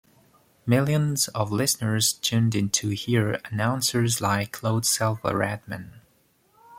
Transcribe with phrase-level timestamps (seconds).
[0.65, 5.99] Millions of listeners tuned into hear announcers like Claude Selveratnam.